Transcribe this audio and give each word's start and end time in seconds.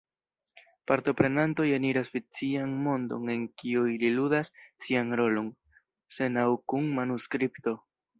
Partoprenantoj 0.91 1.65
eniras 1.73 2.07
fikcian 2.13 2.73
mondon 2.87 3.31
en 3.33 3.43
kio 3.63 3.83
ili 3.97 4.11
ludas 4.15 4.49
sian 4.87 5.13
rolon, 5.21 5.53
sen 6.19 6.41
aŭ 6.45 6.47
kun 6.75 6.89
manuskripto. 7.01 7.75